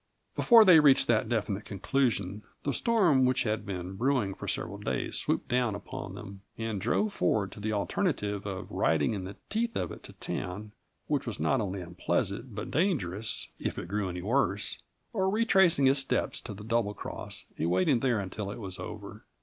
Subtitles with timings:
[0.35, 5.19] Before they reached that definite conclusion, the storm which had been brewing for several days
[5.19, 9.77] swooped down upon them, and drove Ford to the alternative of riding in the teeth
[9.77, 10.71] of it to town,
[11.05, 14.81] which was not only unpleasant but dangerous, if it grew any worse,
[15.13, 19.23] or retracing his steps to the Double Cross and waiting there until it was over.